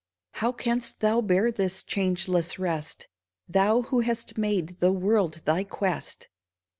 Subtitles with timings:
[0.31, 3.07] How canst thou bear this changeless rest,
[3.47, 6.27] Thou who hast made the world thy quest